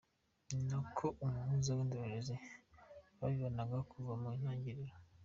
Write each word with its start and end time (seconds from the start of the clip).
Ni 0.51 0.61
nako 0.69 1.05
umuhuza 1.25 1.71
n’indorerezi 1.73 2.35
babibonaga 3.19 3.77
kuva 3.91 4.13
mu 4.21 4.29
ntangiriro. 4.39 4.95